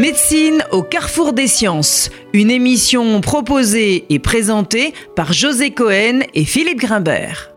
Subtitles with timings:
[0.00, 6.78] Médecine au carrefour des sciences, une émission proposée et présentée par José Cohen et Philippe
[6.78, 7.50] Grimbert.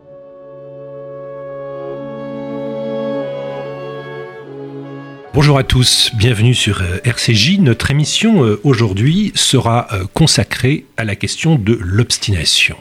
[5.32, 7.60] Bonjour à tous, bienvenue sur euh, RCJ.
[7.60, 12.76] Notre émission euh, aujourd'hui sera euh, consacrée à la question de l'obstination.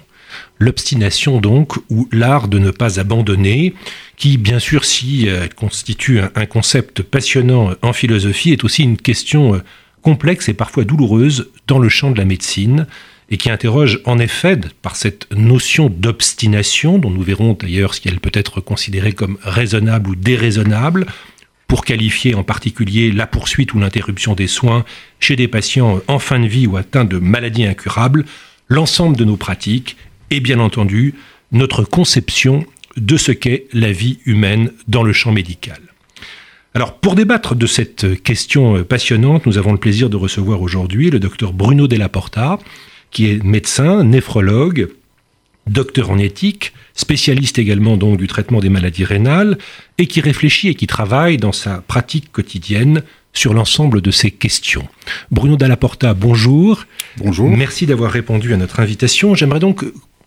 [0.60, 3.74] L'obstination donc, ou l'art de ne pas abandonner,
[4.16, 9.62] qui bien sûr si constitue un concept passionnant en philosophie, est aussi une question
[10.02, 12.86] complexe et parfois douloureuse dans le champ de la médecine,
[13.30, 18.20] et qui interroge en effet par cette notion d'obstination, dont nous verrons d'ailleurs si elle
[18.20, 21.08] peut être considérée comme raisonnable ou déraisonnable,
[21.68, 24.86] pour qualifier en particulier la poursuite ou l'interruption des soins
[25.20, 28.26] chez des patients en fin de vie ou atteints de maladies incurables,
[28.68, 29.98] l'ensemble de nos pratiques
[30.30, 31.16] et bien entendu
[31.52, 32.66] notre conception
[32.98, 35.80] de ce qu'est la vie humaine dans le champ médical.
[36.76, 41.20] Alors, pour débattre de cette question passionnante, nous avons le plaisir de recevoir aujourd'hui le
[41.20, 42.58] docteur Bruno Della Porta,
[43.12, 44.90] qui est médecin, néphrologue,
[45.68, 49.58] docteur en éthique, spécialiste également donc du traitement des maladies rénales,
[49.98, 54.88] et qui réfléchit et qui travaille dans sa pratique quotidienne sur l'ensemble de ces questions.
[55.32, 56.86] Bruno Dallaporta, bonjour.
[57.18, 57.50] Bonjour.
[57.50, 59.36] Merci d'avoir répondu à notre invitation.
[59.36, 59.84] J'aimerais donc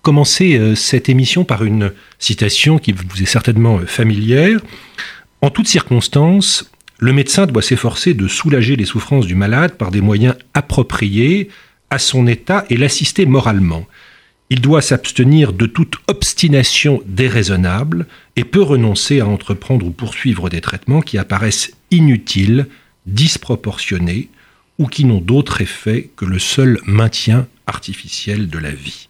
[0.06, 1.90] commencer euh, cette émission par une
[2.20, 4.60] citation qui vous est certainement euh, familière.
[5.42, 10.00] En toutes circonstances, le médecin doit s'efforcer de soulager les souffrances du malade par des
[10.00, 11.48] moyens appropriés
[11.90, 13.84] à son état et l'assister moralement.
[14.48, 20.60] Il doit s'abstenir de toute obstination déraisonnable et peut renoncer à entreprendre ou poursuivre des
[20.60, 22.68] traitements qui apparaissent inutiles,
[23.06, 24.28] disproportionnés
[24.78, 29.08] ou qui n'ont d'autre effet que le seul maintien artificiel de la vie.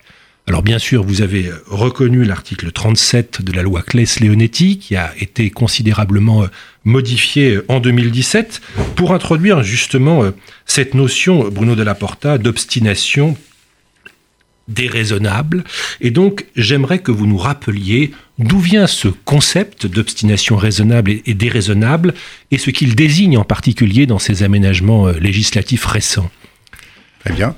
[0.48, 5.50] Alors bien sûr, vous avez reconnu l'article 37 de la loi Claes-Leonetti qui a été
[5.50, 6.46] considérablement
[6.84, 8.60] modifié en 2017
[8.94, 10.22] pour introduire justement
[10.64, 13.36] cette notion, Bruno de la Porta, d'obstination
[14.68, 15.64] déraisonnable.
[16.00, 22.14] Et donc, j'aimerais que vous nous rappeliez d'où vient ce concept d'obstination raisonnable et déraisonnable
[22.50, 26.30] et ce qu'il désigne en particulier dans ces aménagements euh, législatifs récents.
[27.26, 27.56] Très bien.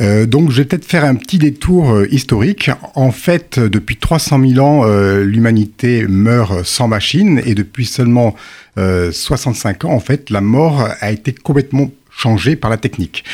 [0.00, 2.70] Euh, donc, je vais peut-être faire un petit détour euh, historique.
[2.94, 4.84] En fait, depuis 300 000 ans,
[5.22, 8.34] l'humanité meurt sans machine et depuis seulement
[8.76, 13.24] 65 ans, en fait, la mort a été complètement changée par la technique.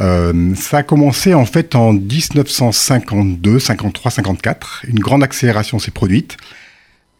[0.00, 4.82] Euh, ça a commencé en fait en 1952, 53, 54.
[4.88, 6.36] Une grande accélération s'est produite.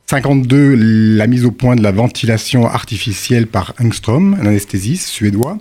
[0.06, 0.74] 52,
[1.16, 5.58] la mise au point de la ventilation artificielle par Engström, un anesthésiste suédois.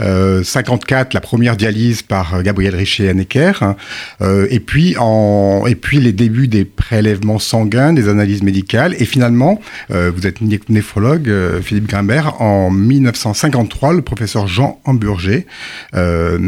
[0.00, 3.52] Euh, 54, la première dialyse par Gabriel Richer Necker.
[4.20, 4.96] Euh, et puis
[5.66, 8.94] et les débuts des prélèvements sanguins, des analyses médicales.
[8.98, 9.60] Et finalement,
[9.90, 15.44] euh, vous êtes néphrologue, euh, Philippe Grimbert, en 1953, le professeur Jean Hamburger
[15.94, 16.38] euh,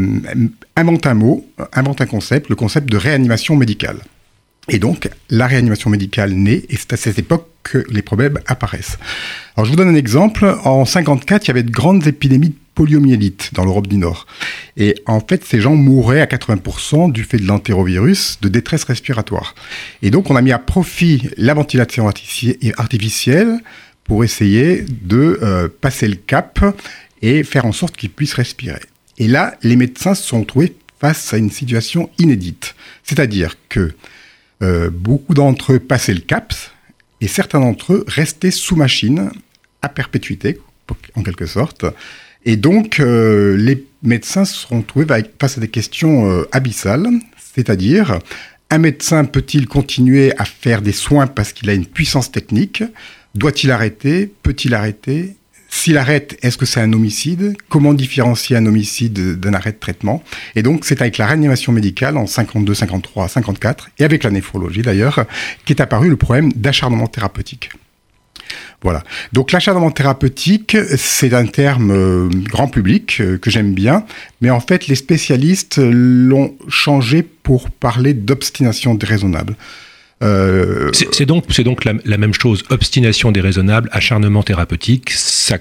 [0.75, 3.97] invente un mot, invente un concept, le concept de réanimation médicale.
[4.69, 8.97] Et donc, la réanimation médicale naît, et c'est à cette époque que les problèmes apparaissent.
[9.55, 10.57] Alors, je vous donne un exemple.
[10.63, 14.25] En 54, il y avait de grandes épidémies de poliomyélite dans l'Europe du Nord.
[14.77, 19.55] Et en fait, ces gens mouraient à 80% du fait de l'entérovirus, de détresse respiratoire.
[20.01, 23.59] Et donc, on a mis à profit la ventilation artificielle
[24.05, 26.59] pour essayer de euh, passer le cap
[27.21, 28.79] et faire en sorte qu'ils puissent respirer.
[29.17, 32.75] Et là, les médecins se sont trouvés face à une situation inédite.
[33.03, 33.93] C'est-à-dire que
[34.61, 36.71] euh, beaucoup d'entre eux passaient le CAPS
[37.21, 39.31] et certains d'entre eux restaient sous machine
[39.81, 40.59] à perpétuité,
[41.15, 41.85] en quelque sorte.
[42.45, 45.05] Et donc, euh, les médecins se sont trouvés
[45.39, 48.19] face à des questions euh, abyssales, c'est-à-dire,
[48.69, 52.83] un médecin peut-il continuer à faire des soins parce qu'il a une puissance technique?
[53.35, 54.31] Doit-il arrêter?
[54.43, 55.35] Peut-il arrêter?
[55.69, 57.55] S'il arrête, est-ce que c'est un homicide?
[57.69, 60.23] Comment différencier un homicide d'un arrêt de traitement?
[60.55, 64.81] Et donc, c'est avec la réanimation médicale en 52, 53, 54, et avec la néphrologie
[64.81, 65.25] d'ailleurs,
[65.65, 67.69] qu'est apparu le problème d'acharnement thérapeutique.
[68.81, 69.03] Voilà.
[69.33, 74.05] Donc l'acharnement thérapeutique, c'est un terme euh, grand public euh, que j'aime bien,
[74.41, 79.55] mais en fait les spécialistes l'ont changé pour parler d'obstination déraisonnable.
[80.21, 85.57] Euh, c'est donc, donc la, même chose, obstination déraisonnable, acharnement thérapeutique, ça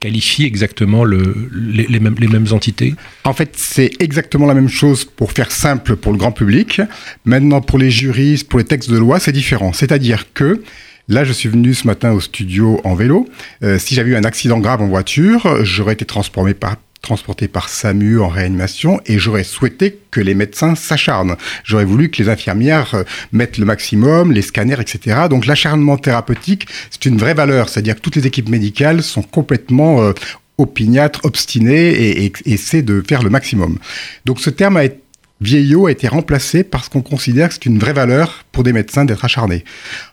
[0.00, 2.94] qualifie exactement le, les, mêmes, les mêmes entités?
[3.24, 6.82] En fait, c'est exactement la même chose pour faire simple pour le grand public.
[7.24, 9.72] Maintenant, pour les juristes, pour les textes de loi, c'est différent.
[9.72, 10.62] C'est-à-dire que
[11.08, 13.28] Là, je suis venu ce matin au studio en vélo.
[13.64, 17.68] Euh, si j'avais eu un accident grave en voiture, j'aurais été transformé par, transporté par
[17.68, 21.36] SAMU en réanimation et j'aurais souhaité que les médecins s'acharnent.
[21.64, 25.22] J'aurais voulu que les infirmières euh, mettent le maximum, les scanners, etc.
[25.28, 30.00] Donc l'acharnement thérapeutique, c'est une vraie valeur, c'est-à-dire que toutes les équipes médicales sont complètement
[30.02, 30.12] euh,
[30.58, 33.78] opiniâtre, obstiné et, et, essaie de faire le maximum.
[34.24, 35.01] Donc ce terme a été
[35.42, 39.04] vieillot a été remplacé parce qu'on considère que c'est une vraie valeur pour des médecins
[39.04, 39.64] d'être acharnés.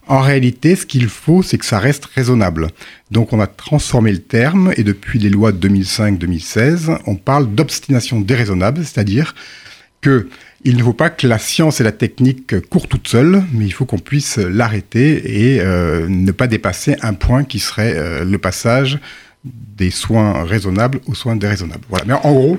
[0.07, 2.67] En réalité, ce qu'il faut, c'est que ça reste raisonnable.
[3.11, 8.19] Donc on a transformé le terme et depuis les lois de 2005-2016, on parle d'obstination
[8.19, 9.35] déraisonnable, c'est-à-dire
[10.01, 10.27] que
[10.65, 13.71] il ne faut pas que la science et la technique courent toutes seules, mais il
[13.71, 18.37] faut qu'on puisse l'arrêter et euh, ne pas dépasser un point qui serait euh, le
[18.37, 18.99] passage
[19.45, 21.85] des soins raisonnables aux soins déraisonnables.
[21.89, 22.03] Voilà.
[22.05, 22.57] Mais en gros,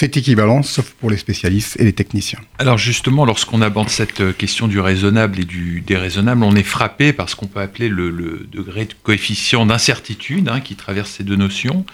[0.00, 2.38] c'est équivalent, sauf pour les spécialistes et les techniciens.
[2.58, 7.12] Alors justement, lorsqu'on aborde cette euh, question du raisonnable et du déraisonnable, on est frappé
[7.12, 11.36] par ce qu'on peut appeler le, degré de coefficient d'incertitude hein, qui traverse ces deux
[11.36, 11.84] notions.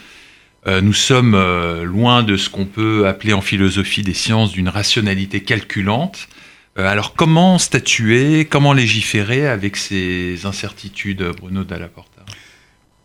[0.68, 4.68] Euh, nous sommes euh, loin de ce qu'on peut appeler en philosophie des sciences d'une
[4.68, 6.28] rationalité calculante.
[6.76, 12.24] alors comment statuer, comment légiférer avec ces incertitudes, Bruno Dallaporta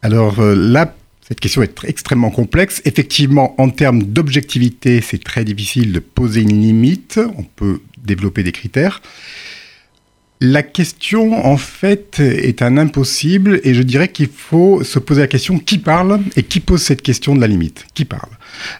[0.04, 0.94] Alors là,
[1.31, 2.81] cette question est extrêmement complexe.
[2.83, 7.22] Effectivement, en termes d'objectivité, c'est très difficile de poser une limite.
[7.38, 9.01] On peut développer des critères.
[10.43, 15.27] La question, en fait, est un impossible et je dirais qu'il faut se poser la
[15.27, 17.85] question qui parle et qui pose cette question de la limite?
[17.93, 18.31] Qui parle?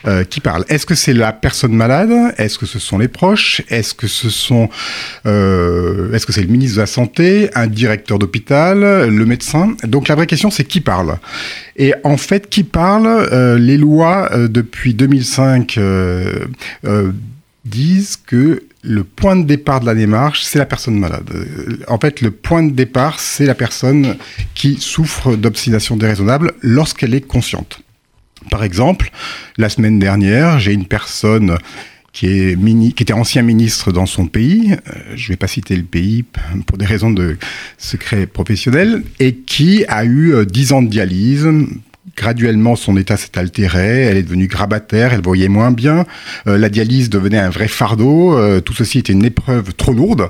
[0.08, 0.66] Euh, Qui parle?
[0.70, 2.34] Est-ce que c'est la personne malade?
[2.40, 3.62] Est-ce que ce sont les proches?
[3.70, 4.70] Est-ce que ce sont,
[5.28, 9.76] euh, est-ce que c'est le ministre de la santé, un directeur d'hôpital, le médecin?
[9.84, 11.20] Donc la vraie question, c'est qui parle?
[11.78, 15.78] Et en fait, qui parle euh, Les lois depuis 2005
[17.66, 21.30] disent que le point de départ de la démarche, c'est la personne malade.
[21.88, 24.18] En fait, le point de départ, c'est la personne
[24.56, 27.82] qui souffre d'obstination déraisonnable lorsqu'elle est consciente.
[28.50, 29.12] Par exemple,
[29.58, 31.58] la semaine dernière, j'ai une personne
[32.12, 35.48] qui, est mini, qui était ancien ministre dans son pays, euh, je ne vais pas
[35.48, 36.26] citer le pays
[36.66, 37.38] pour des raisons de
[37.78, 41.48] secret professionnel, et qui a eu 10 euh, ans de dialyse,
[42.16, 46.06] graduellement son état s'est altéré, elle est devenue grabataire, elle voyait moins bien,
[46.48, 50.30] euh, la dialyse devenait un vrai fardeau, euh, tout ceci était une épreuve trop lourde.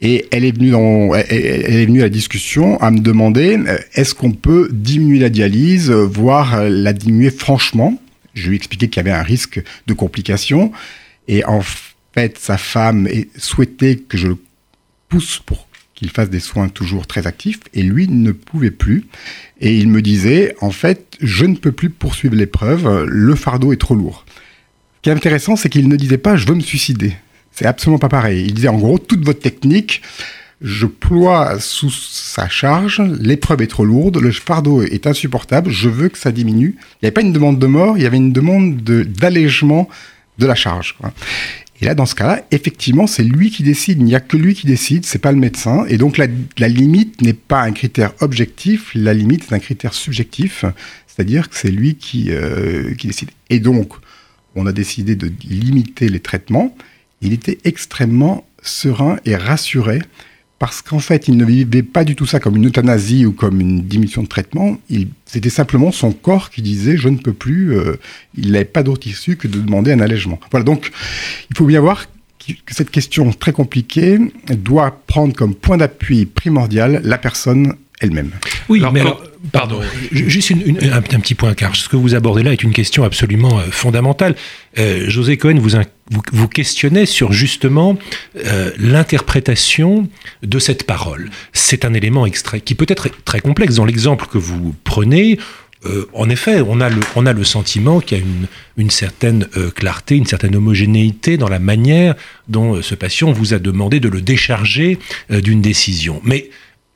[0.00, 3.78] Et elle est venue dans, elle, est venue à la discussion à me demander euh,
[3.94, 8.00] est-ce qu'on peut diminuer la dialyse, voire la diminuer franchement?
[8.34, 10.70] Je lui ai expliqué qu'il y avait un risque de complications.
[11.26, 11.62] Et en
[12.14, 14.36] fait, sa femme souhaitait que je le
[15.08, 15.68] pousse pour
[15.98, 19.06] qu'il fasse des soins toujours très actifs, et lui ne pouvait plus.
[19.60, 23.80] Et il me disait, en fait, je ne peux plus poursuivre l'épreuve, le fardeau est
[23.80, 24.24] trop lourd.
[24.96, 27.14] Ce qui est intéressant, c'est qu'il ne disait pas, je veux me suicider.
[27.52, 28.44] C'est absolument pas pareil.
[28.46, 30.02] Il disait, en gros, toute votre technique,
[30.60, 36.08] je ploie sous sa charge, l'épreuve est trop lourde, le fardeau est insupportable, je veux
[36.08, 36.76] que ça diminue.
[36.78, 39.88] Il n'y avait pas une demande de mort, il y avait une demande d'allègement
[40.38, 40.96] de, la charge.
[41.80, 43.98] Et là, dans ce cas-là, effectivement, c'est lui qui décide.
[43.98, 45.84] Il n'y a que lui qui décide, c'est pas le médecin.
[45.88, 46.26] Et donc, la,
[46.68, 50.64] limite n'est pas un critère objectif, la limite est un critère subjectif,
[51.06, 53.30] c'est-à-dire que c'est lui qui, euh, qui décide.
[53.48, 53.92] Et donc,
[54.56, 56.76] on a décidé de limiter les traitements.
[57.20, 60.00] Il était extrêmement serein et rassuré
[60.58, 63.60] parce qu'en fait, il ne vivait pas du tout ça comme une euthanasie ou comme
[63.60, 64.76] une diminution de traitement.
[65.24, 67.76] C'était simplement son corps qui disait je ne peux plus.
[67.76, 67.96] Euh,
[68.36, 70.40] il n'avait pas d'autre issue que de demander un allègement.
[70.50, 70.90] Voilà, donc
[71.50, 72.06] il faut bien voir
[72.48, 74.18] que cette question très compliquée
[74.48, 78.30] doit prendre comme point d'appui primordial la personne elle-même.
[78.68, 79.80] Oui, mais alors, pardon,
[80.12, 83.64] juste un, petit point, car ce que vous abordez là est une question absolument euh,
[83.70, 84.36] fondamentale.
[84.78, 85.70] Euh, José Cohen, vous,
[86.32, 87.98] vous, questionnez sur justement
[88.44, 90.08] euh, l'interprétation
[90.42, 91.30] de cette parole.
[91.52, 93.76] C'est un élément extrait qui peut être très complexe.
[93.76, 95.38] Dans l'exemple que vous prenez,
[96.12, 99.46] en effet, on a le, on a le sentiment qu'il y a une, une certaine
[99.76, 102.16] clarté, une certaine homogénéité dans la manière
[102.48, 104.98] dont ce patient vous a demandé de le décharger
[105.30, 106.20] d'une décision.
[106.24, 106.50] Mais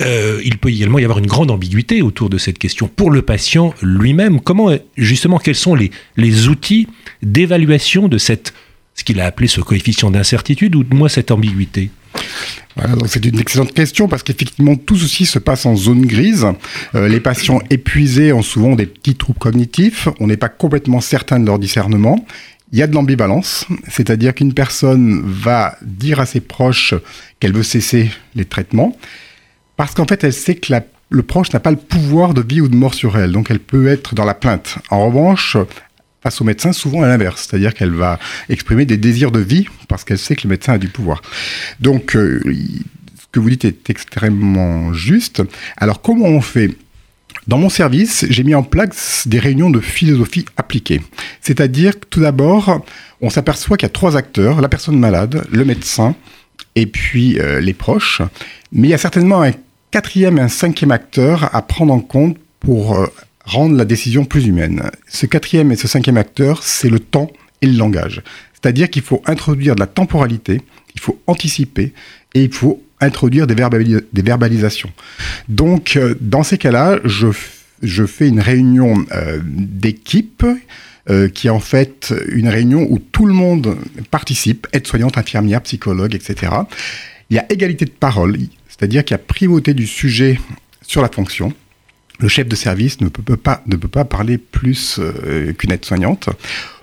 [0.05, 3.23] euh, il peut également y avoir une grande ambiguïté autour de cette question pour le
[3.23, 4.41] patient lui-même.
[4.41, 6.89] Comment, justement, quels sont les, les outils
[7.23, 8.53] d'évaluation de cette,
[8.95, 11.91] ce qu'il a appelé ce coefficient d'incertitude ou de moi cette ambiguïté?
[12.77, 16.47] Voilà, donc c'est une excellente question parce qu'effectivement tout ceci se passe en zone grise.
[16.95, 20.09] Euh, les patients épuisés ont souvent des petits troubles cognitifs.
[20.21, 22.25] On n'est pas complètement certain de leur discernement.
[22.73, 26.95] Il y a de l'ambivalence, c'est-à-dire qu'une personne va dire à ses proches
[27.39, 28.97] qu'elle veut cesser les traitements
[29.83, 30.73] parce qu'en fait, elle sait que
[31.11, 33.59] le proche n'a pas le pouvoir de vie ou de mort sur elle, donc elle
[33.59, 34.79] peut être dans la plainte.
[34.91, 35.57] En revanche,
[36.23, 40.05] face au médecin, souvent à l'inverse, c'est-à-dire qu'elle va exprimer des désirs de vie parce
[40.05, 41.21] qu'elle sait que le médecin a du pouvoir.
[41.81, 45.43] Donc, euh, ce que vous dites est extrêmement juste.
[45.77, 46.71] Alors, comment on fait?
[47.49, 51.01] Dans mon service, j'ai mis en place des réunions de philosophie appliquée.
[51.41, 52.87] C'est-à-dire que tout d'abord,
[53.21, 56.15] on s'aperçoit qu'il y a trois acteurs, la personne malade, le médecin
[56.77, 58.23] et puis euh, les proches.
[58.71, 59.51] Mais il y a certainement un
[59.93, 63.07] quatrième et un cinquième acteur à prendre en compte pour euh,
[63.45, 64.91] rendre la décision plus humaine.
[65.07, 67.31] Ce quatrième et ce cinquième acteur, c'est le temps
[67.61, 68.23] et le langage.
[68.55, 70.63] C'est-à-dire qu'il faut introduire de la temporalité,
[70.95, 71.93] il faut anticiper
[72.35, 74.91] et il faut introduire des, verbalisations.
[75.49, 77.29] Donc, euh, dans ces cas-là, je,
[77.83, 80.45] je, fais une réunion euh, d'équipe
[81.35, 83.77] qui est en fait une réunion où tout le monde
[84.13, 86.53] participe, aide-soignante, infirmière, psychologue, etc.
[87.29, 88.37] Il y a égalité de parole,
[88.83, 90.41] c'est-à-dire qu'il y a primauté du sujet
[90.85, 91.53] sur la fonction.
[92.19, 93.63] Le chef de service ne peut, pas,
[94.05, 96.31] parler plus euh, qu'une aide-soignante.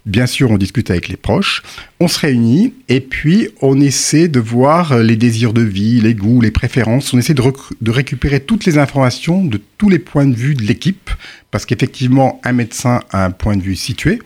[0.06, 1.62] Bien sûr, on discute avec les proches,
[2.00, 6.40] on se réunit et puis on essaie de voir les désirs de vie, les goûts,
[6.40, 7.14] les préférences.
[7.14, 11.10] On essaie de récupérer toutes les informations de tous les points de vue de l'équipe,
[11.52, 14.20] parce qu'effectivement, un médecin a un point de vue situé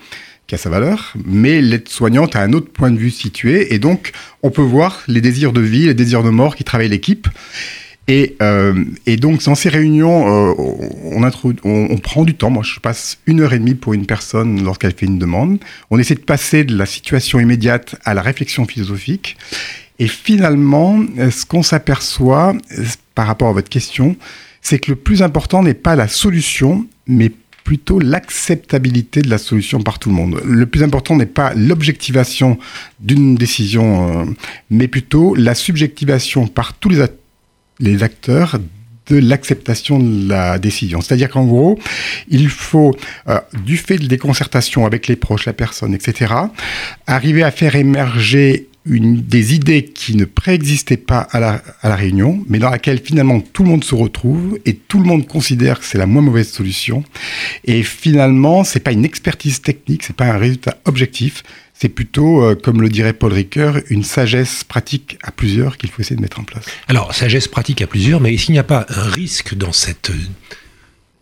[0.57, 4.49] qui sa valeur, mais l'aide-soignante a un autre point de vue situé, et donc on
[4.49, 7.27] peut voir les désirs de vie, les désirs de mort qui travaillent l'équipe.
[8.09, 8.83] Et, euh,
[9.17, 10.53] donc, dans ces réunions, euh,
[11.05, 11.23] on,
[11.63, 12.49] on, prend du temps.
[12.49, 15.59] Moi, je passe une heure et demie pour une personne lorsqu'elle fait une demande.
[15.89, 19.37] On essaie de passer de la situation immédiate à la réflexion philosophique.
[19.99, 22.53] Et finalement, ce qu'on s'aperçoit
[23.15, 24.17] par rapport à votre question,
[24.61, 27.31] c'est que le plus important n'est pas la solution, mais
[27.63, 30.41] plutôt l'acceptabilité de la solution par tout le monde.
[30.45, 32.57] Le plus important n'est pas l'objectivation
[32.99, 34.25] d'une décision, euh,
[34.69, 36.91] mais plutôt la subjectivation par tous
[37.79, 38.59] les acteurs
[39.07, 41.01] de l'acceptation de la décision.
[41.01, 41.77] C'est-à-dire qu'en gros,
[42.29, 42.95] il faut,
[43.27, 46.33] euh, du fait des concertations avec les proches, la personne, etc.,
[47.07, 51.95] arriver à faire émerger une, des idées qui ne préexistaient pas à la, à la
[51.95, 55.79] réunion, mais dans laquelle finalement tout le monde se retrouve et tout le monde considère
[55.79, 57.03] que c'est la moins mauvaise solution.
[57.65, 62.55] Et finalement, c'est pas une expertise technique, c'est pas un résultat objectif, c'est plutôt, euh,
[62.55, 66.39] comme le dirait Paul Ricoeur, une sagesse pratique à plusieurs qu'il faut essayer de mettre
[66.39, 66.65] en place.
[66.87, 70.11] Alors, sagesse pratique à plusieurs, mais s'il n'y a pas un risque dans cette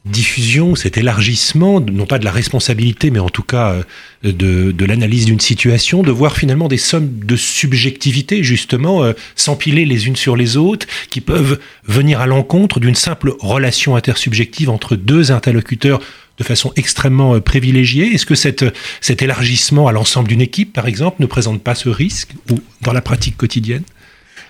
[0.06, 3.84] diffusion, cet élargissement, non pas de la responsabilité, mais en tout cas
[4.24, 9.04] euh, de, l'analyse d'une situation, de voir finalement des sommes de subjectivité, justement,
[9.36, 14.70] s'empiler les unes sur les autres, qui peuvent venir à l'encontre d'une simple relation intersubjective
[14.70, 16.00] entre deux interlocuteurs
[16.42, 18.14] de façon extrêmement euh, privilégiée.
[18.14, 18.66] Est-ce que cette,
[19.00, 22.94] cet élargissement à l'ensemble d'une équipe, par exemple, ne présente pas ce risque ou dans
[22.94, 23.84] la pratique quotidienne?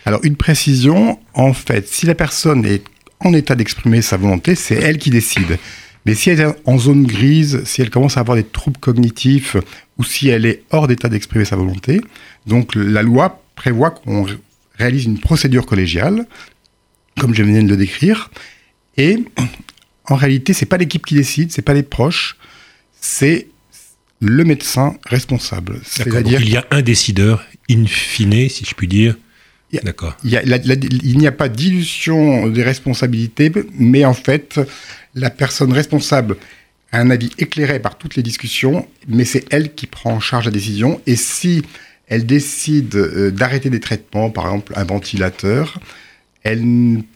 [0.05, 2.83] Alors, une précision, en fait, si la personne est
[3.23, 5.57] en état d'exprimer sa volonté, c'est elle qui décide.
[6.05, 9.55] Mais si elle est en zone grise, si elle commence à avoir des troubles cognitifs
[9.97, 12.01] ou si elle est hors d'état d'exprimer sa volonté,
[12.47, 14.25] donc la loi prévoit qu'on
[14.77, 16.25] réalise une procédure collégiale,
[17.19, 18.31] comme je viens de le décrire,
[18.97, 19.19] et
[20.05, 22.37] en réalité, c'est pas l'équipe qui décide, c'est pas les proches,
[22.99, 23.47] c'est
[24.19, 25.79] le médecin responsable.
[25.83, 29.15] C'est-à-dire il y a un décideur in fine, si je puis dire.
[29.83, 30.17] D'accord.
[30.23, 34.59] Il n'y a, pas dilution des responsabilités, mais en fait,
[35.15, 36.37] la personne responsable
[36.91, 40.45] a un avis éclairé par toutes les discussions, mais c'est elle qui prend en charge
[40.45, 41.01] la décision.
[41.07, 41.63] Et si
[42.07, 45.79] elle décide euh, d'arrêter des traitements, par exemple un ventilateur,
[46.43, 46.63] elle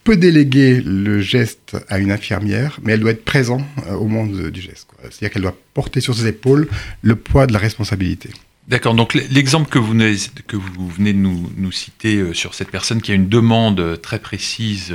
[0.03, 4.25] peut déléguer le geste à une infirmière, mais elle doit être présente euh, au moment
[4.25, 4.87] du geste.
[5.01, 6.67] C'est-à-dire qu'elle doit porter sur ses épaules
[7.01, 8.29] le poids de la responsabilité.
[8.67, 13.15] D'accord, donc l'exemple que vous venez, de nous, citer euh, sur cette personne qui a
[13.15, 14.93] une demande euh, très précise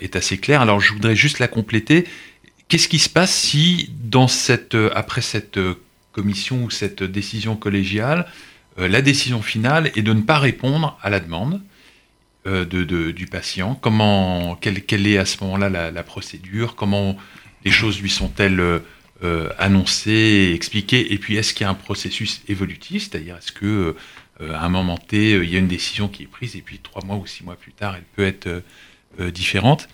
[0.00, 0.62] est assez clair.
[0.62, 2.06] Alors je voudrais juste la compléter.
[2.68, 5.58] Qu'est-ce qui se passe si, dans cette, après cette
[6.12, 8.26] commission ou cette décision collégiale,
[8.78, 11.60] la décision finale est de ne pas répondre à la demande
[12.46, 13.74] euh, de, du patient?
[13.74, 16.76] Comment, quelle, est à ce moment-là la, procédure?
[16.76, 17.18] Comment
[17.66, 18.80] les choses lui sont-elles
[19.22, 23.94] euh, annoncées, expliquées Et puis, est-ce qu'il y a un processus évolutif C'est-à-dire, est-ce que
[24.40, 26.80] euh, à un moment T, il y a une décision qui est prise et puis
[26.82, 28.62] trois mois ou six mois plus tard, elle peut être
[29.32, 29.88] différente?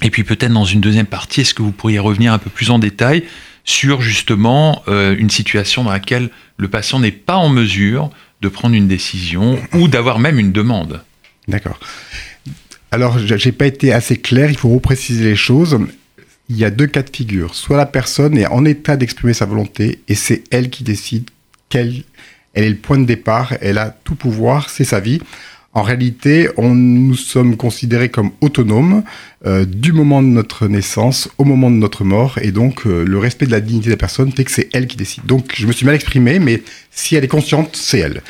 [0.00, 2.70] Et puis, peut-être dans une deuxième partie, est-ce que vous pourriez revenir un peu plus
[2.70, 3.24] en détail
[3.64, 8.88] sur justement une situation dans laquelle le patient n'est pas en mesure de prendre une
[8.88, 11.02] décision ou d'avoir même une demande?
[11.46, 11.78] D'accord.
[12.90, 15.78] Alors, j'ai pas été assez clair, il faut repréciser les choses.
[16.48, 17.54] Il y a deux cas de figure.
[17.54, 21.28] Soit la personne est en état d'exprimer sa volonté et c'est elle qui décide
[21.68, 22.04] quelle
[22.54, 25.20] elle est le point de départ, elle a tout pouvoir, c'est sa vie.
[25.74, 29.04] En réalité, on, nous sommes considérés comme autonomes
[29.46, 33.18] euh, du moment de notre naissance au moment de notre mort, et donc euh, le
[33.18, 35.24] respect de la dignité de la personne fait que c'est elle qui décide.
[35.26, 38.22] Donc je me suis mal exprimé, mais si elle est consciente, c'est elle.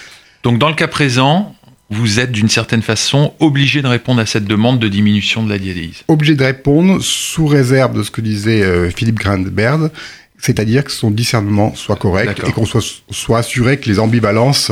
[0.43, 1.55] Donc dans le cas présent,
[1.91, 5.59] vous êtes d'une certaine façon obligé de répondre à cette demande de diminution de la
[5.59, 6.03] dialyse.
[6.09, 9.91] Obligé de répondre sous réserve de ce que disait euh, Philippe Grandberg,
[10.39, 14.71] c'est-à-dire que son discernement soit correct et qu'on soit, soit assuré que les ambivalences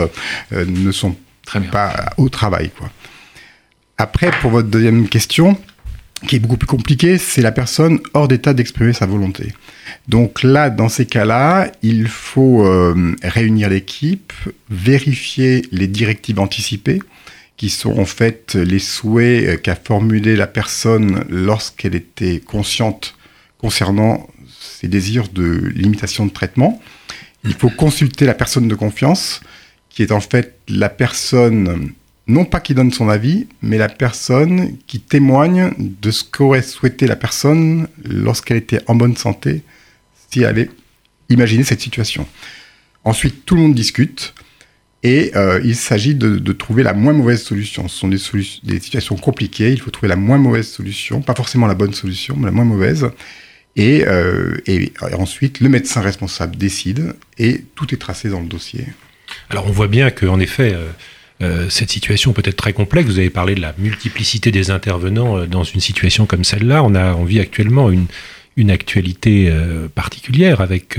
[0.52, 1.16] euh, ne sont
[1.73, 2.70] pas au travail.
[2.76, 2.90] Quoi.
[3.99, 5.58] Après, pour votre deuxième question,
[6.26, 9.54] qui est beaucoup plus compliqué, c'est la personne hors d'état d'exprimer sa volonté.
[10.09, 14.33] Donc là, dans ces cas-là, il faut euh, réunir l'équipe,
[14.68, 17.00] vérifier les directives anticipées,
[17.56, 23.16] qui sont en fait les souhaits euh, qu'a formulé la personne lorsqu'elle était consciente
[23.59, 24.28] concernant
[24.61, 26.80] ses désirs de limitation de traitement.
[27.45, 29.40] Il faut consulter la personne de confiance,
[29.88, 31.92] qui est en fait la personne,
[32.28, 37.06] non pas qui donne son avis, mais la personne qui témoigne de ce qu'aurait souhaité
[37.06, 39.62] la personne lorsqu'elle était en bonne santé,
[40.30, 40.71] si elle avait
[41.28, 42.26] imaginé cette situation.
[43.04, 44.35] Ensuite, tout le monde discute.
[45.02, 47.87] Et euh, il s'agit de, trouver la moins mauvaise solution.
[47.87, 48.18] Ce sont des,
[48.80, 52.47] situations compliquées, il faut trouver la moins mauvaise solution, pas forcément la bonne solution, mais
[52.47, 53.09] la moins mauvaise.
[53.76, 54.56] Et, euh,
[55.16, 58.85] ensuite, le médecin responsable décide et tout est tracé dans le dossier.
[59.49, 60.90] Alors on voit bien qu'en effet, euh,
[61.69, 63.09] cette situation peut être très complexe.
[63.09, 66.83] Vous avez parlé de la multiplicité des intervenants dans une situation comme celle-là.
[66.83, 68.07] On on vit actuellement une,
[68.57, 69.52] une actualité
[69.95, 70.99] particulière avec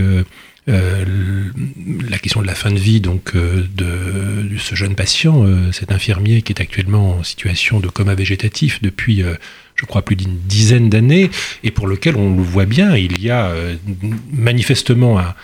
[0.70, 1.46] euh,
[2.10, 5.94] la question de la fin de vie donc euh, de, ce jeune patient, euh, cet
[5.94, 9.24] infirmier qui est actuellement en situation de coma végétatif depuis,
[9.76, 11.30] je crois, plus d'une dizaine d'années,
[11.64, 13.54] et pour lequel on le voit bien, il y a
[14.34, 15.36] manifestement un,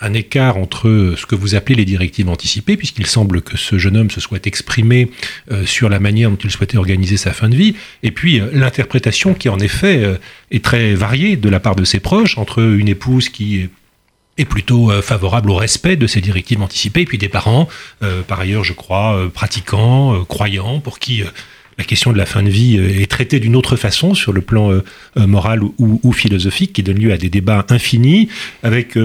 [0.00, 3.96] un, écart entre ce que vous appelez les directives anticipées, puisqu'il semble que ce jeune
[3.96, 5.10] homme se soit exprimé
[5.66, 9.50] sur la manière dont il souhaitait organiser sa fin de vie, et puis l'interprétation qui
[9.50, 10.18] en effet
[10.50, 13.68] est très variée de la part de ses proches, entre une épouse qui
[14.38, 17.68] est plutôt euh, favorable au respect de ces directives anticipées, et puis des parents,
[18.02, 21.22] euh, par ailleurs, je crois, euh, pratiquants, croyants, pour qui
[21.76, 24.80] la question de la fin de vie est traitée d'une autre façon sur le plan
[25.14, 28.28] moral ou, ou, philosophique, qui donne lieu à des débats infinis,
[28.64, 28.98] avec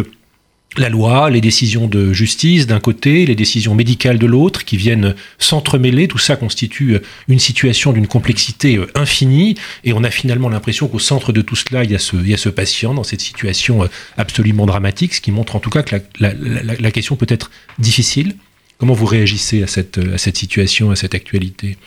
[0.78, 5.16] la loi, les décisions de justice d'un côté, les décisions médicales de l'autre, qui viennent
[5.38, 11.00] s'entremêler, tout ça constitue une situation d'une complexité infinie, et on a finalement l'impression qu'au
[11.00, 13.88] centre de tout cela, il y, a ce, patient dans cette situation
[14.18, 18.36] absolument dramatique, ce qui montre en tout cas que la question peut être difficile.
[18.78, 21.78] Comment vous réagissez à cette, à cette situation, à cette actualité?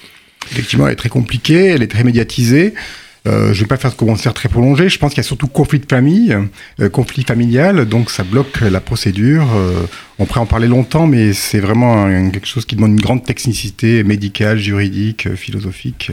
[0.52, 2.74] Effectivement, elle est très compliquée, elle est très médiatisée.
[3.26, 4.88] Euh, je ne vais pas faire de commentaire très prolongé.
[4.88, 6.36] Je pense qu'il y a surtout conflit de famille,
[6.80, 9.46] euh, conflit familial, donc ça bloque la procédure.
[9.56, 9.86] Euh,
[10.18, 14.04] on pourrait en parler longtemps, mais c'est vraiment quelque chose qui demande une grande technicité
[14.04, 16.12] médicale, juridique, philosophique.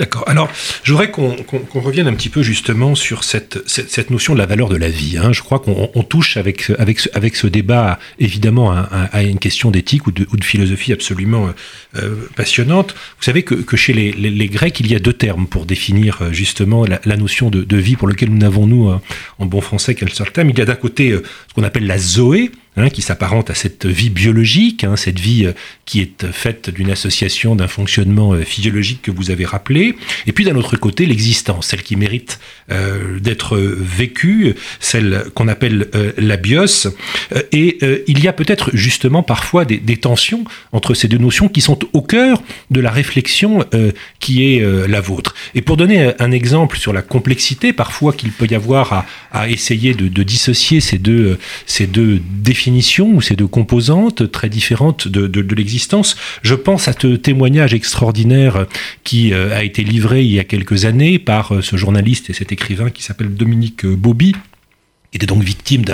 [0.00, 0.24] D'accord.
[0.26, 0.48] Alors,
[0.82, 1.36] je voudrais qu'on
[1.74, 5.18] revienne un petit peu justement sur cette, cette, notion de la valeur de la vie.
[5.18, 5.34] Hein.
[5.34, 10.10] Je crois qu'on touche avec, avec, avec ce débat évidemment à, une question d'éthique ou
[10.10, 11.50] de, ou de, philosophie absolument
[11.96, 12.94] euh, passionnante.
[13.18, 16.22] Vous savez que, que chez les, les, Grecs, il y a deux termes pour définir
[16.22, 18.98] euh, justement la, la notion de, de, vie pour lequel nous n'avons, nous, euh,
[19.38, 20.48] en bon français, qu'un seul terme.
[20.48, 23.84] Il y a d'un côté ce qu'on appelle la zoé, Hein, qui s'apparente à cette
[23.84, 25.52] vie biologique, hein, cette vie euh,
[25.86, 29.96] qui est faite d'une association, d'un fonctionnement euh, physiologique que vous avez rappelé,
[30.28, 32.38] et puis d'un autre côté l'existence, celle qui mérite
[32.70, 36.86] euh, d'être vécue, celle qu'on appelle la bios,
[37.50, 41.78] et il y a peut-être justement parfois des, tensions entre ces deux notions qui sont
[41.92, 43.66] au cœur de la réflexion
[44.20, 45.34] qui est la vôtre.
[45.54, 49.48] Et pour donner un exemple sur la complexité parfois qu'il peut y avoir à, à
[49.48, 52.59] essayer de, de, dissocier ces deux, ces deux définitions,
[53.00, 56.16] ou ces deux composantes très différentes de, l'existence.
[56.42, 58.66] Je pense à ce témoignage extraordinaire
[59.04, 62.32] qui euh, a été livré il y a quelques années par euh, ce journaliste et
[62.32, 64.34] cet écrivain qui s'appelle Dominique Bobby
[65.12, 65.84] était donc victime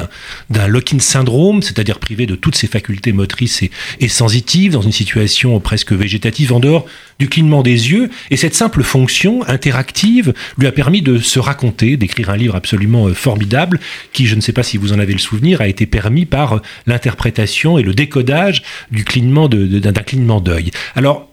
[0.50, 4.92] d'un lock-in syndrome, c'est-à-dire privé de toutes ses facultés motrices et, et, sensitives, dans une
[4.92, 6.86] situation presque végétative, en dehors
[7.18, 8.10] du clignement des yeux.
[8.30, 13.08] Et cette simple fonction interactive lui a permis de se raconter, d'écrire un livre absolument
[13.08, 13.80] euh, formidable,
[14.12, 16.60] qui, je ne sais pas si vous en avez le souvenir, a été permis par
[16.86, 20.70] l'interprétation et le décodage du clignement d'un clignement d'œil.
[20.94, 21.30] Alors,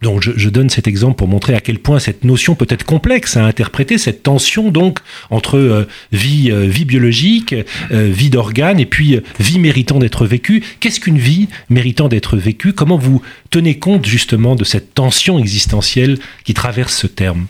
[0.00, 3.36] donc je, donne cet exemple pour montrer à quel point cette notion peut être complexe
[3.36, 7.52] à interpréter, cette tension donc entre euh, vie, euh, vie biologique,
[7.90, 10.62] euh, vie d'organes et puis vie méritant d'être vécue.
[10.78, 12.72] Qu'est-ce qu'une vie méritant d'être vécue?
[12.74, 17.46] Comment vous tenez compte justement de cette tension existentielle qui traverse ce terme?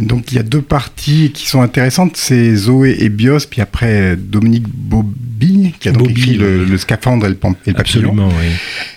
[0.00, 4.16] Donc il y a deux parties qui sont intéressantes, c'est Zoé et Bios, puis après
[4.16, 8.46] Dominique Bobby qui a donc écrit le, scaphandre et le, et le Absolument, oui.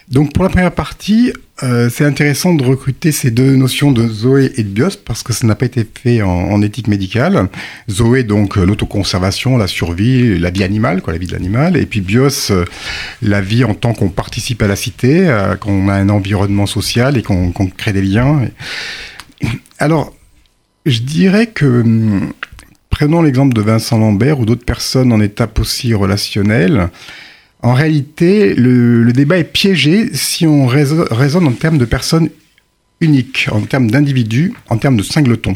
[0.10, 4.52] Donc pour la première partie, euh, c'est intéressant de recruter ces deux notions de Zoé
[4.58, 7.48] et de Bios parce que ça n'a pas été fait en, éthique médicale.
[7.88, 11.86] Zoé, donc euh, l'autoconservation, la survie, la vie animale, quoi, la vie de l'animal, et
[11.86, 12.66] puis Bios, euh,
[13.22, 17.22] la vie en tant qu'on participe à la cité, qu'on a un environnement social et
[17.22, 18.48] qu'on crée des liens.
[19.78, 20.16] Alors,
[20.88, 22.34] je dirais que hum,
[22.90, 26.90] prenons l'exemple de Vincent Lambert ou d'autres personnes en étape aussi relationnelle.
[27.62, 32.30] En réalité, le, débat est piégé si on raisonne en termes de personnes
[33.02, 35.56] unique en termes d'individus, en termes de singletons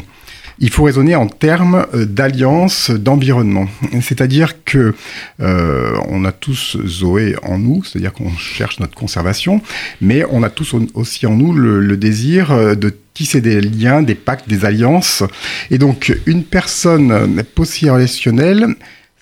[0.58, 3.66] il faut raisonner en termes euh, d'alliance, d'environnement.
[4.00, 4.94] C'est-à-dire que
[5.40, 9.62] euh, on a tous Zoé en nous, c'est-à-dire qu'on cherche notre conservation,
[10.00, 14.14] mais on a tous aussi en nous le, désir euh, de tisser des liens, des
[14.14, 15.22] pactes, des alliances.
[15.70, 18.74] Et donc, une personne post-relationnelle,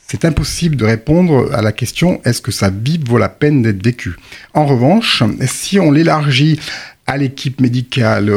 [0.06, 3.82] c'est impossible de répondre à la question est-ce que sa vie vaut la peine d'être
[3.82, 4.16] vécue?
[4.54, 6.60] En revanche, si on l'élargit
[7.12, 8.32] à l'équipe médicale,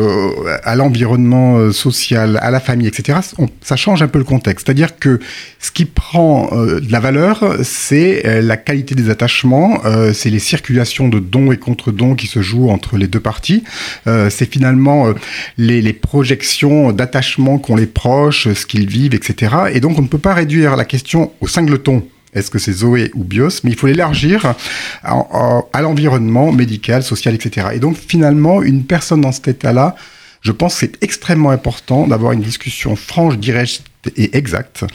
[0.63, 3.19] à l'environnement euh, social, à la famille, etc.,
[3.61, 4.67] ça change un peu le contexte.
[4.67, 5.21] C'est-à-dire que
[5.61, 9.81] ce qui prend euh, de la valeur, c'est euh, la qualité des attachements,
[10.13, 13.63] c'est les circulations de dons et contre-dons qui se jouent entre les deux parties,
[14.05, 15.13] c'est finalement
[15.57, 19.55] les, les, projections d'attachement qu'ont les proches, ce qu'ils vivent, etc.
[19.73, 22.03] Et donc on ne peut pas réduire la question au singleton
[22.35, 24.53] est-ce que c'est Zoé ou Bios Mais il faut l'élargir
[25.03, 27.69] à, l'environnement médical, social, etc.
[27.73, 29.95] Et donc finalement, une personne dans cet état-là,
[30.41, 33.83] je pense que c'est extrêmement important d'avoir une discussion franche, directe
[34.15, 34.85] et exacte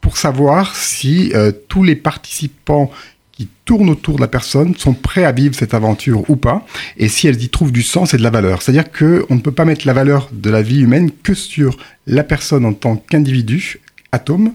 [0.00, 2.90] pour savoir si euh, tous les participants
[3.32, 6.66] qui tournent autour de la personne sont prêts à vivre cette aventure ou pas,
[6.96, 8.62] et si elles y trouvent du sens et de la valeur.
[8.62, 12.24] C'est-à-dire qu'on ne peut pas mettre la valeur de la vie humaine que sur la
[12.24, 13.80] personne en tant qu'individu,
[14.12, 14.54] atome.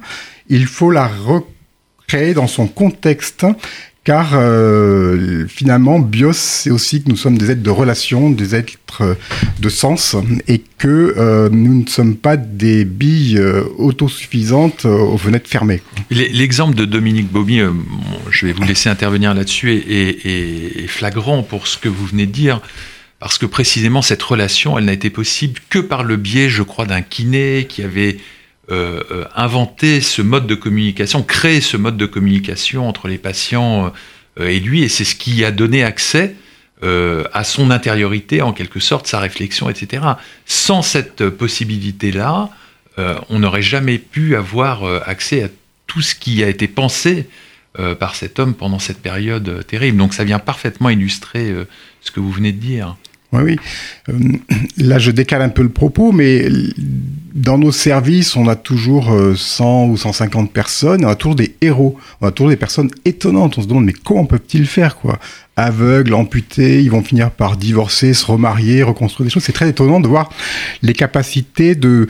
[0.49, 1.05] Il faut la
[2.07, 3.45] créé dans son contexte
[4.03, 9.15] car euh, finalement, bios, c'est aussi que nous sommes des êtres de relation, des êtres
[9.59, 15.49] de sens, et que euh, nous ne sommes pas des billes euh, autosuffisantes aux fenêtres
[15.49, 15.81] fermées.
[16.09, 17.61] L'exemple de Dominique Bobby,
[18.29, 22.61] je vais vous laisser intervenir là-dessus, est, flagrant pour ce que vous venez de dire.
[23.19, 26.85] Parce que précisément cette relation, elle n'a été possible que par le biais, je crois,
[26.85, 28.17] d'un kiné qui avait
[28.71, 33.91] euh, euh, inventer ce mode de communication, créer ce mode de communication entre les patients
[34.39, 36.35] euh, et lui, et c'est ce qui a donné accès
[36.81, 40.03] à son intériorité, en quelque sorte, sa réflexion, etc.
[40.45, 42.49] Sans cette possibilité-là,
[43.29, 45.47] on n'aurait jamais pu avoir accès à
[45.87, 47.29] tout ce qui a été pensé
[47.99, 49.97] par cet homme pendant cette période terrible.
[49.97, 51.55] Donc ça vient parfaitement illustrer
[52.01, 52.97] ce que vous venez de dire.
[53.33, 53.59] Oui, oui.
[54.09, 54.19] Euh,
[54.77, 56.45] là, je décale un peu le propos, mais
[57.33, 61.55] dans nos services, on a toujours 100 euh, ou 150 personnes, on a toujours des
[61.61, 63.57] héros, on a toujours des personnes étonnantes.
[63.57, 65.19] On se demande, mais comment peuvent-ils faire, quoi?
[65.55, 69.43] Aveugles, amputés, ils vont finir par divorcer, se remarier, reconstruire des choses.
[69.43, 70.29] C'est très étonnant de voir
[70.81, 72.07] les capacités de,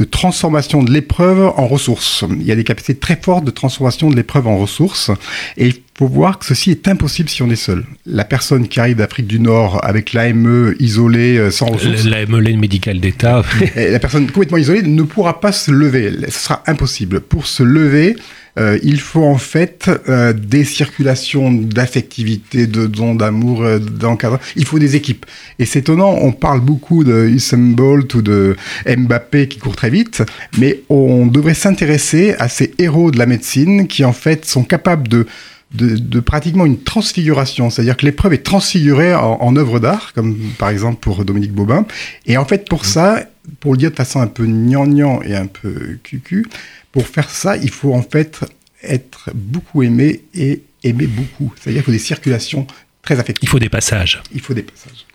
[0.00, 2.24] de transformation de l'épreuve en ressources.
[2.30, 5.10] Il y a des capacités très fortes de transformation de l'épreuve en ressources.
[5.58, 7.84] Et il faut voir que ceci est impossible si on est seul.
[8.06, 12.04] La personne qui arrive d'Afrique du Nord avec l'AME isolée, euh, sans ressources.
[12.06, 13.42] L'AME, médicale d'État.
[13.76, 16.10] la personne complètement isolée ne pourra pas se lever.
[16.30, 17.20] Ce sera impossible.
[17.20, 18.16] Pour se lever,
[18.58, 24.42] euh, il faut en fait euh, des circulations d'affectivité, de dons d'amour, euh, d'encadrement.
[24.56, 25.26] Il faut des équipes.
[25.58, 29.90] Et c'est étonnant, on parle beaucoup de Usain Bolt ou de Mbappé qui court très
[29.90, 30.22] vite,
[30.58, 35.08] mais on devrait s'intéresser à ces héros de la médecine qui en fait sont capables
[35.08, 35.26] de
[35.72, 40.98] de, pratiquement une transfiguration, c'est-à-dire que l'épreuve est transfigurée en, œuvre d'art, comme par exemple
[41.00, 41.86] pour Dominique Bobin.
[42.26, 43.24] Et en fait, pour ça,
[43.60, 46.46] pour le dire de façon un peu gnangnan et un peu cucu,
[46.92, 48.40] pour faire ça, il faut en fait
[48.82, 51.52] être beaucoup aimé et aimer beaucoup.
[51.56, 52.66] C'est-à-dire qu'il faut des circulations
[53.02, 53.48] très affectives.
[53.48, 54.22] Il faut des passages.
[54.34, 55.06] Il faut des passages.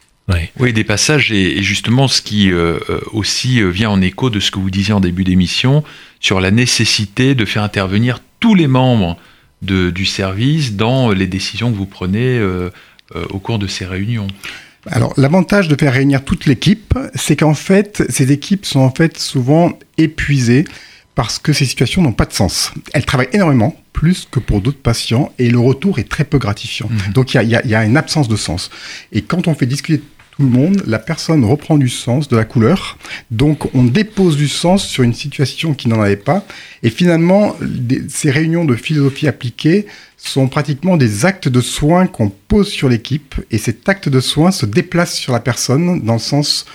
[0.60, 4.40] Oui, des passages, et, justement ce qui euh, euh, aussi euh, vient en écho de
[4.40, 5.84] ce que vous disiez en début d'émission
[6.20, 9.18] sur la nécessité de faire intervenir tous les membres
[9.62, 12.40] de, du service dans les décisions que vous prenez
[13.30, 14.28] au cours de ces réunions.
[14.88, 19.18] Alors l'avantage de faire réunir toute l'équipe, c'est qu'en fait, ces équipes sont en fait
[19.18, 20.66] souvent épuisées
[21.16, 22.74] parce que ces situations n'ont pas de sens.
[22.94, 26.90] Elles travaillent énormément, plus que pour d'autres patients, et le retour est très peu gratifiant.
[26.90, 27.14] Mhm.
[27.14, 28.70] Donc il y, a, une absence de sens.
[29.14, 30.04] Et quand on fait discuter
[30.36, 32.98] tout le monde, la personne reprend du sens, de la couleur.
[33.32, 36.46] Donc on dépose du sens sur une situation qui n'en avait pas.
[36.84, 37.56] Et finalement,
[38.10, 39.86] ces réunions de philosophie appliquée
[40.18, 43.36] sont pratiquement des actes de soins qu'on pose sur l'équipe.
[43.52, 46.66] Et cet acte de soins se déplace sur la personne dans le sens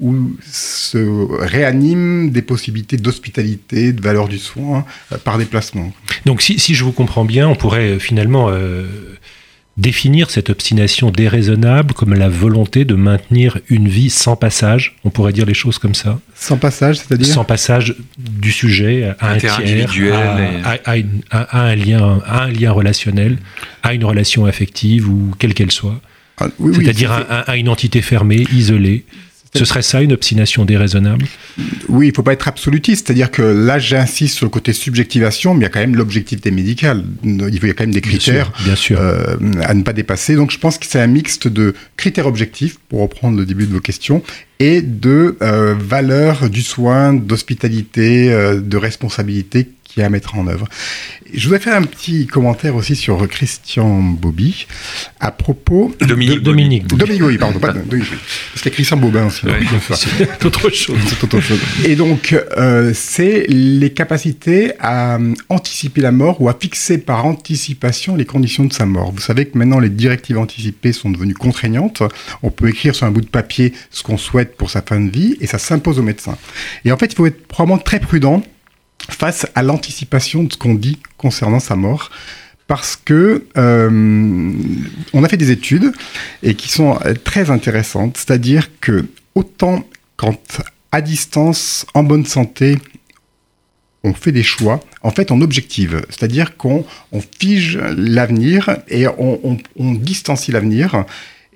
[0.00, 5.92] où se réaniment des possibilités d'hospitalité, de valeur du soin euh, par déplacement.
[6.24, 8.86] Donc si, si, je vous comprends bien, on pourrait euh, finalement euh,
[9.78, 14.96] définir cette obstination déraisonnable comme la volonté de maintenir une vie sans passage.
[15.04, 16.18] On pourrait dire les choses comme ça.
[16.34, 17.32] Sans passage, c'est-à-dire?
[17.32, 19.88] Sans passage du sujet à un tiers,
[20.64, 20.94] à,
[21.30, 23.38] à, un lien, à un lien relationnel,
[23.82, 26.00] à une relation affective ou quelle qu'elle soit.
[26.40, 29.04] Ah, c'est-à-dire à, une entité fermée, isolée
[29.58, 31.26] Ce serait ça une obstination déraisonnable?
[31.88, 33.06] Oui, il faut pas être absolutiste.
[33.06, 36.50] C'est-à-dire que là, j'insiste sur le côté subjectivation, mais il y a quand même l'objectivité
[36.50, 37.04] médicale.
[37.24, 40.34] Il y a quand même des critères bien sûr, Euh, à ne pas dépasser.
[40.34, 43.72] Donc je pense que c'est un mixte de critères objectifs, pour reprendre le début de
[43.72, 44.22] vos questions,
[44.60, 50.46] et de euh, valeurs du soin, d'hospitalité, euh, de responsabilité qui est à mettre en
[50.46, 50.68] œuvre.
[51.34, 54.68] Je voudrais faire un petit commentaire aussi sur Christian Bobby
[55.18, 57.00] à propos Dominique de, Dominique Bobby.
[57.00, 58.06] Dominique Bobby, pardon, pas Dominique Bobby.
[58.52, 59.44] parce qu'il y a Christian Bobin aussi.
[59.46, 59.58] Ouais.
[59.58, 59.96] donc, ça.
[59.96, 60.98] C'est autre chose.
[61.08, 61.58] C'est autre chose.
[61.84, 67.26] Et donc, euh, c'est les capacités à euh, anticiper la mort ou à fixer par
[67.26, 69.10] anticipation les conditions de sa mort.
[69.10, 72.04] Vous savez que maintenant, les directives anticipées sont devenues contraignantes.
[72.44, 75.10] On peut écrire sur un bout de papier ce qu'on souhaite pour sa fin de
[75.10, 76.38] vie et ça s'impose au médecin.
[76.84, 78.44] Et en fait, il faut être probablement très prudent
[79.10, 82.10] face à l'anticipation de ce qu'on dit concernant sa mort.
[82.66, 84.52] Parce que euh,
[85.14, 85.90] on a fait des études
[86.42, 89.84] et qui sont euh, très intéressantes, c'est-à-dire que autant
[90.16, 90.60] quand
[90.92, 92.76] à distance, en bonne santé,
[94.04, 99.58] on fait des choix, en fait on objective, c'est-à-dire qu'on on fige l'avenir et on,
[99.76, 101.04] on- distancie l'avenir.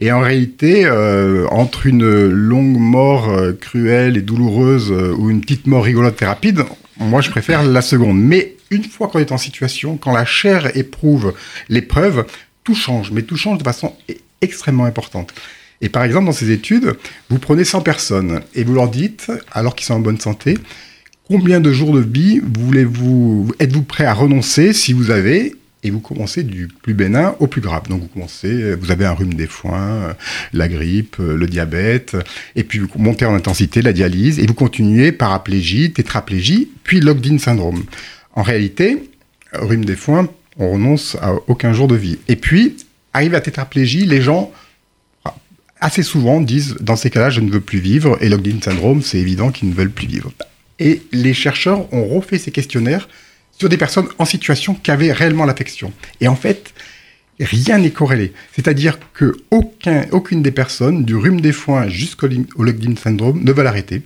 [0.01, 5.43] Et en réalité, euh, entre une longue mort euh, cruelle et douloureuse euh, ou une
[5.43, 6.65] petite mort rigolote et rapide,
[7.03, 8.21] moi je préfère la seconde.
[8.21, 11.35] Mais une fois qu'on est en situation, quand la chair éprouve
[11.69, 12.27] l'épreuve,
[12.65, 13.95] tout change, mais tout change de façon
[14.41, 15.35] extrêmement importante.
[15.81, 16.95] Et par exemple, dans ces études,
[17.29, 20.57] vous prenez 100 personnes et vous leur dites, alors qu'ils sont en bonne santé,
[21.27, 26.01] combien de jours de vie voulez-vous, êtes-vous prêt à renoncer si vous avez et vous
[26.01, 27.89] commencez du plus bénin au plus grave.
[27.89, 30.13] Donc vous commencez, vous avez un rhume des foins, euh,
[30.53, 32.17] la grippe, euh, le diabète,
[32.55, 37.39] et puis vous montez en intensité la dialyse, et vous continuez paraplégie, tétraplégie, puis locked-in
[37.39, 37.85] syndrome.
[38.35, 39.11] En réalité,
[39.53, 42.19] rhume des foins, on renonce à aucun jour de vie.
[42.29, 42.77] Et puis,
[43.13, 44.53] arrive à tétraplégie, les gens
[45.81, 49.19] assez souvent disent dans ces cas-là, je ne veux plus vivre, et locked-in syndrome, c'est
[49.19, 50.33] évident qu'ils ne veulent plus vivre.
[50.79, 53.09] Et les chercheurs ont refait ces questionnaires
[53.59, 55.93] sur des personnes en situation qui avaient réellement l'affection.
[56.21, 56.73] Et en fait,
[57.41, 58.33] rien n'est corrélé.
[58.55, 63.67] C'est-à-dire que aucun, aucune des personnes, du rhume des foins jusqu'au locked-in syndrome, ne veulent
[63.67, 64.03] arrêter.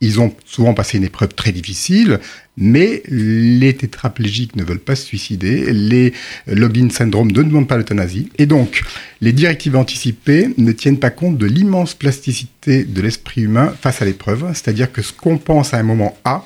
[0.00, 2.18] Ils ont souvent passé une épreuve très difficile,
[2.56, 6.12] mais les tétraplégiques ne veulent pas se suicider, les
[6.48, 8.28] locked-in syndrome ne demandent pas l'euthanasie.
[8.36, 8.82] Et donc,
[9.20, 14.04] les directives anticipées ne tiennent pas compte de l'immense plasticité de l'esprit humain face à
[14.04, 14.44] l'épreuve.
[14.54, 16.44] C'est-à-dire que ce qu'on pense à un moment A,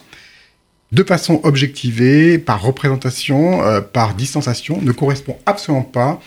[0.92, 6.20] de façon objectivée, par représentation, euh, par distanciation, ne correspond absolument pas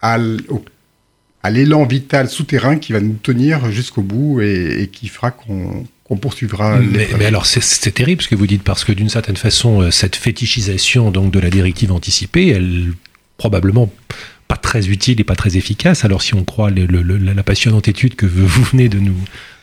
[0.00, 0.18] à
[1.50, 6.78] l'élan vital souterrain qui va nous tenir jusqu'au bout et, et qui fera qu'on poursuivra
[6.78, 9.80] Mais, mais alors c'est- c'est terrible ce que vous dites parce que d'une certaine façon
[9.82, 12.92] euh, cette fétichisation donc de la directive anticipée, elle
[13.38, 13.90] probablement
[14.48, 16.04] pas très utile et pas très efficace.
[16.04, 19.16] Alors si on croit le- le- le- la passionnante étude que vous venez de nous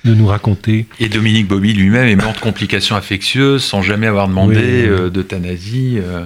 [0.04, 0.86] de nous raconter.
[1.00, 4.62] Et Dominique Bobby lui-même est mort de complications infectieuses sans jamais avoir demandé Oui.
[4.89, 5.98] euh, d'euthanasie.
[6.02, 6.26] euh.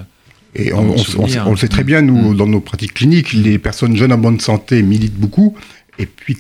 [0.56, 1.44] Et on, mon on- souvenir.
[1.46, 2.38] on- on le sait très bien, nous, Mm.
[2.38, 5.56] dans nos pratiques cliniques, les personnes jeunes en bonne santé militent beaucoup.
[6.00, 6.38] Et puis,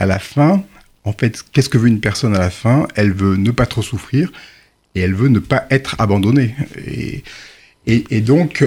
[0.00, 0.64] à la fin,
[1.04, 2.88] en fait, qu'est-ce que veut une personne à la fin?
[2.96, 4.32] Elle veut ne pas trop souffrir
[4.96, 6.56] et elle veut ne pas être abandonnée.
[6.84, 7.22] Et,
[7.86, 8.64] et, et donc,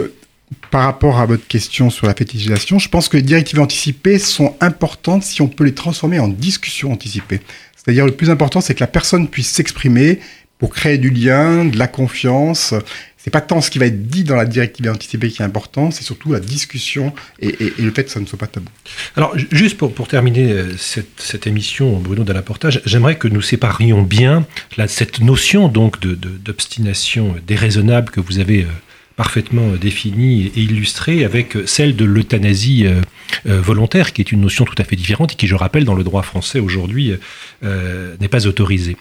[0.72, 4.56] par rapport à votre question sur la fétichisation, je pense que les directives anticipées sont
[4.62, 7.42] importantes si on peut les transformer en discussions anticipées.
[7.76, 10.20] C'est-à-dire, le plus important, c'est que la personne puisse s'exprimer
[10.58, 12.74] pour créer du lien, de la confiance.
[13.18, 15.92] C'est pas tant ce qui va être dit dans la directive anticipée qui est important,
[15.92, 18.68] c'est surtout la discussion et, le fait que ça ne soit pas tabou.
[19.16, 24.46] Alors, ju- juste pour, terminer euh, cette, émission, Bruno Dallaportage, j'aimerais que nous séparions bien
[24.88, 28.68] cette notion donc d'obstination déraisonnable que vous avez euh,
[29.16, 34.42] parfaitement euh, définie et illustrée avec euh, celle de l'euthanasie euh, volontaire, qui est une
[34.42, 37.14] notion tout à fait différente et qui, je rappelle, dans le droit français aujourd'hui,
[37.64, 38.96] n'est pas autorisée.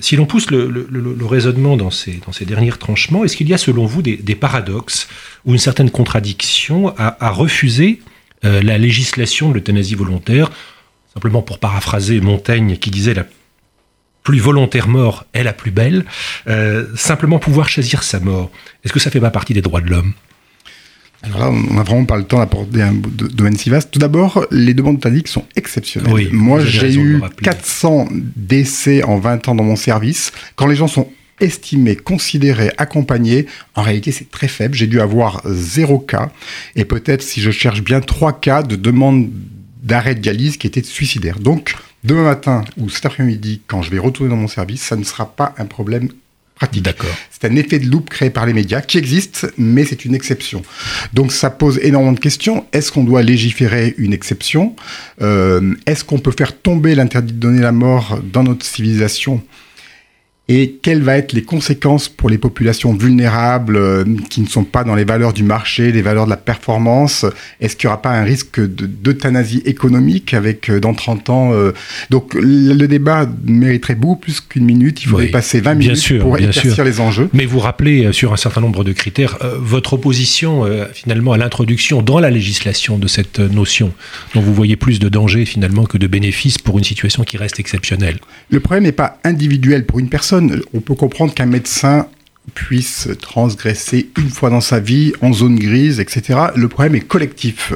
[0.00, 4.00] Si l'on pousse le, raisonnement dans ces, derniers tranchements, est-ce qu'il y a, selon vous,
[4.00, 5.08] des, paradoxes
[5.44, 8.00] ou une certaine contradiction à, refuser
[8.42, 10.50] la législation de l'euthanasie volontaire,
[11.12, 13.26] simplement pour paraphraser Montaigne qui disait la
[14.24, 16.04] plus volontaire mort est la plus belle,
[16.48, 18.50] euh, simplement pouvoir choisir sa mort.
[18.82, 20.14] Est-ce que ça fait pas partie des droits de l'homme?
[21.22, 23.90] Alors là, on n'a vraiment pas le temps d'aborder un domaine si vaste.
[23.90, 26.12] Tout d'abord, les demandes euthanasie sont exceptionnelles.
[26.12, 27.44] Oui, Moi, j'ai eu rappeler.
[27.44, 30.32] 400 décès en 20 ans dans mon service.
[30.56, 31.08] Quand les gens sont
[31.40, 34.74] estimés, considérés, accompagnés, en réalité, c'est très faible.
[34.74, 36.30] J'ai dû avoir zéro cas.
[36.76, 39.30] Et peut-être, si je cherche bien, trois cas de demande
[39.82, 41.38] d'arrêt de dialyse qui étaient suicidaires.
[41.38, 41.74] Donc,
[42.04, 45.26] demain matin ou cet après-midi, quand je vais retourner dans mon service, ça ne sera
[45.34, 46.08] pas un problème
[46.54, 46.84] pratique.
[46.84, 47.10] D'accord.
[47.30, 50.62] C'est un effet de loupe créé par les médias qui existe, mais c'est une exception.
[51.12, 52.64] Donc ça pose énormément de questions.
[52.72, 54.76] Est-ce qu'on doit légiférer une exception?
[55.20, 59.42] Euh, Est-ce qu'on peut faire tomber l'interdit de donner la mort dans notre civilisation?
[60.46, 64.84] Et quelles vont être les conséquences pour les populations vulnérables euh, qui ne sont pas
[64.84, 67.24] dans les valeurs du marché, les valeurs de la performance?
[67.62, 71.72] Est-ce qu'il n'y aura pas un risque d'euthanasie économique avec euh, dans 30 ans euh,
[72.10, 75.02] Donc le, débat mériterait beaucoup plus qu'une minute.
[75.02, 77.30] Il faudrait passer 20 minutes pour éclaircir les enjeux.
[77.32, 82.20] Mais vous rappelez sur un certain nombre de critères votre opposition finalement à l'introduction dans
[82.20, 83.94] la législation de cette notion
[84.34, 87.58] dont vous voyez plus de danger finalement que de bénéfices pour une situation qui reste
[87.58, 88.18] exceptionnelle.
[88.50, 90.33] Le problème n'est pas individuel pour une personne
[90.72, 92.06] on peut comprendre qu'un médecin
[92.52, 96.38] puisse transgresser une fois dans sa vie en zone grise, etc.
[96.56, 97.72] Le problème est collectif.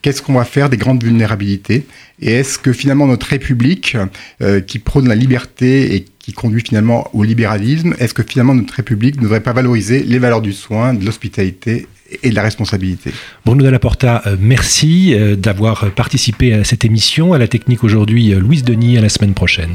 [0.00, 1.86] Qu'est-ce qu'on va faire des grandes vulnérabilités?
[2.20, 3.96] Et est-ce que finalement notre République,
[4.40, 8.74] euh, qui prône la liberté et qui conduit finalement au libéralisme, est-ce que finalement notre
[8.74, 11.88] République ne devrait pas valoriser les valeurs du soin, de l'hospitalité
[12.22, 13.12] et de la responsabilité?
[13.44, 17.32] Bruno Dallaporta, euh, merci euh, d'avoir participé à cette émission.
[17.32, 19.74] À la technique aujourd'hui, Louise Denis, à la semaine prochaine.